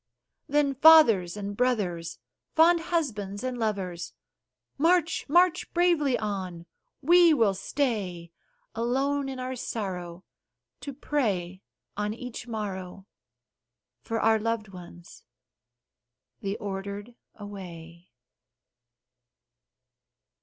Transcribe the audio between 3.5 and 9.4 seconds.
lovers, March! march bravely on! We will stay, Alone in